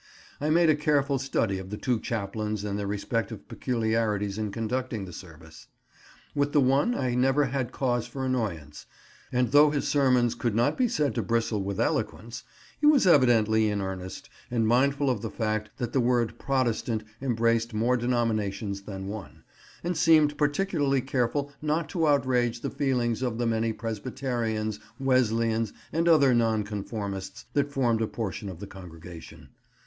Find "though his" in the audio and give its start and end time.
9.51-9.87